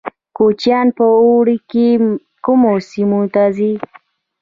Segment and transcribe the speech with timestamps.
[0.37, 1.87] کوچیان په اوړي کې
[2.45, 3.71] کومو سیمو ته ځي؟